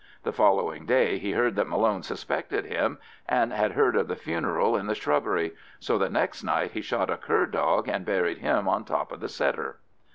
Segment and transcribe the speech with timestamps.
[0.23, 2.97] The following day he heard that Malone suspected him,
[3.29, 7.11] and had heard of the funeral in the shrubbery, so the next night he shot
[7.11, 9.77] a cur dog, and buried him on top of the setter.